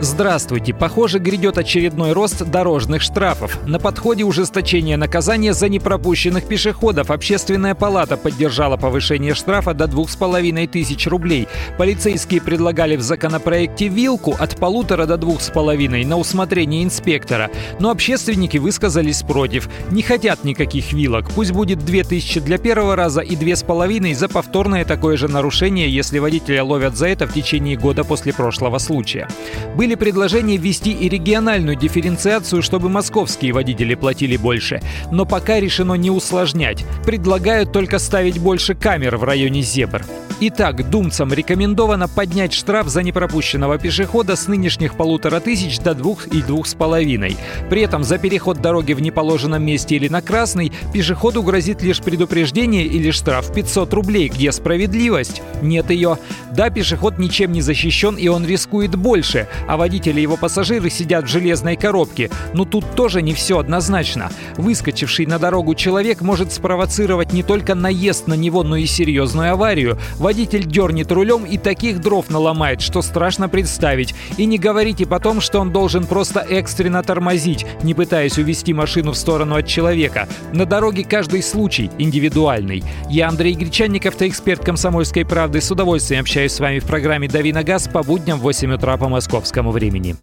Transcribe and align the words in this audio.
Здравствуйте. 0.00 0.72
Похоже, 0.72 1.18
грядет 1.18 1.58
очередной 1.58 2.12
рост 2.12 2.44
дорожных 2.44 3.02
штрафов. 3.02 3.58
На 3.66 3.80
подходе 3.80 4.22
ужесточение 4.22 4.96
наказания 4.96 5.52
за 5.52 5.68
непропущенных 5.68 6.44
пешеходов. 6.44 7.10
Общественная 7.10 7.74
палата 7.74 8.16
поддержала 8.16 8.76
повышение 8.76 9.34
штрафа 9.34 9.74
до 9.74 9.88
двух 9.88 10.08
с 10.10 10.14
половиной 10.14 10.68
тысяч 10.68 11.08
рублей. 11.08 11.48
Полицейские 11.78 12.40
предлагали 12.40 12.94
в 12.94 13.02
законопроекте 13.02 13.88
вилку 13.88 14.36
от 14.38 14.56
полутора 14.56 15.04
до 15.04 15.16
двух 15.16 15.40
с 15.40 15.50
половиной 15.50 16.04
на 16.04 16.16
усмотрение 16.16 16.84
инспектора. 16.84 17.50
Но 17.80 17.90
общественники 17.90 18.56
высказались 18.56 19.24
против. 19.24 19.68
Не 19.90 20.02
хотят 20.02 20.44
никаких 20.44 20.92
вилок. 20.92 21.28
Пусть 21.34 21.50
будет 21.50 21.80
две 21.80 22.04
тысячи 22.04 22.38
для 22.38 22.58
первого 22.58 22.94
раза 22.94 23.20
и 23.20 23.34
две 23.34 23.56
с 23.56 23.64
половиной 23.64 24.14
за 24.14 24.28
повторное 24.28 24.84
такое 24.84 25.16
же 25.16 25.26
нарушение, 25.26 25.92
если 25.92 26.20
водителя 26.20 26.62
ловят 26.62 26.96
за 26.96 27.08
это 27.08 27.26
в 27.26 27.32
течение 27.32 27.76
года 27.76 28.04
после 28.04 28.32
прошлого 28.32 28.78
случая. 28.78 29.26
Были 29.74 29.87
были 29.88 29.94
предложения 29.94 30.58
ввести 30.58 30.92
и 30.92 31.08
региональную 31.08 31.74
дифференциацию, 31.74 32.60
чтобы 32.60 32.90
московские 32.90 33.54
водители 33.54 33.94
платили 33.94 34.36
больше. 34.36 34.82
Но 35.10 35.24
пока 35.24 35.60
решено 35.60 35.94
не 35.94 36.10
усложнять. 36.10 36.84
Предлагают 37.06 37.72
только 37.72 37.98
ставить 37.98 38.38
больше 38.38 38.74
камер 38.74 39.16
в 39.16 39.24
районе 39.24 39.62
зебр. 39.62 40.04
Итак, 40.40 40.88
думцам 40.88 41.32
рекомендовано 41.32 42.06
поднять 42.06 42.52
штраф 42.52 42.86
за 42.86 43.02
непропущенного 43.02 43.76
пешехода 43.76 44.36
с 44.36 44.46
нынешних 44.46 44.94
полутора 44.94 45.40
тысяч 45.40 45.80
до 45.80 45.94
двух 45.94 46.28
и 46.28 46.42
двух 46.42 46.68
с 46.68 46.74
половиной. 46.74 47.36
При 47.68 47.82
этом 47.82 48.04
за 48.04 48.18
переход 48.18 48.60
дороги 48.60 48.92
в 48.92 49.02
неположенном 49.02 49.64
месте 49.64 49.96
или 49.96 50.06
на 50.06 50.22
красный 50.22 50.72
пешеходу 50.92 51.42
грозит 51.42 51.82
лишь 51.82 52.00
предупреждение 52.00 52.86
или 52.86 53.10
штраф 53.10 53.52
500 53.52 53.92
рублей. 53.94 54.28
Где 54.28 54.52
справедливость? 54.52 55.42
Нет 55.60 55.90
ее. 55.90 56.18
Да, 56.52 56.70
пешеход 56.70 57.18
ничем 57.18 57.50
не 57.50 57.60
защищен 57.60 58.14
и 58.14 58.28
он 58.28 58.46
рискует 58.46 58.94
больше, 58.94 59.48
а 59.66 59.76
водитель 59.76 60.20
и 60.20 60.22
его 60.22 60.36
пассажиры 60.36 60.88
сидят 60.88 61.24
в 61.24 61.28
железной 61.28 61.74
коробке. 61.74 62.30
Но 62.54 62.64
тут 62.64 62.84
тоже 62.94 63.22
не 63.22 63.34
все 63.34 63.58
однозначно. 63.58 64.30
Выскочивший 64.56 65.26
на 65.26 65.40
дорогу 65.40 65.74
человек 65.74 66.20
может 66.20 66.52
спровоцировать 66.52 67.32
не 67.32 67.42
только 67.42 67.74
наезд 67.74 68.28
на 68.28 68.34
него, 68.34 68.62
но 68.62 68.76
и 68.76 68.86
серьезную 68.86 69.52
аварию. 69.52 69.98
Водитель 70.28 70.66
дернет 70.66 71.10
рулем 71.10 71.46
и 71.46 71.56
таких 71.56 72.02
дров 72.02 72.28
наломает, 72.28 72.82
что 72.82 73.00
страшно 73.00 73.48
представить. 73.48 74.14
И 74.36 74.44
не 74.44 74.58
говорите 74.58 75.06
потом, 75.06 75.40
что 75.40 75.58
он 75.58 75.72
должен 75.72 76.04
просто 76.04 76.40
экстренно 76.40 77.02
тормозить, 77.02 77.64
не 77.82 77.94
пытаясь 77.94 78.36
увести 78.36 78.74
машину 78.74 79.12
в 79.12 79.16
сторону 79.16 79.56
от 79.56 79.66
человека. 79.66 80.28
На 80.52 80.66
дороге 80.66 81.04
каждый 81.04 81.42
случай 81.42 81.90
индивидуальный. 81.96 82.84
Я 83.08 83.28
Андрей 83.28 83.54
Гречанников, 83.54 84.20
эксперт 84.20 84.62
«Комсомольской 84.62 85.24
правды». 85.24 85.62
С 85.62 85.70
удовольствием 85.70 86.20
общаюсь 86.20 86.52
с 86.52 86.60
вами 86.60 86.80
в 86.80 86.84
программе 86.84 87.26
«Дави 87.26 87.54
на 87.54 87.64
газ» 87.64 87.88
по 87.88 88.02
будням 88.02 88.38
в 88.38 88.42
8 88.42 88.74
утра 88.74 88.98
по 88.98 89.08
московскому 89.08 89.70
времени. 89.70 90.14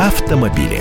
Автомобили. 0.00 0.80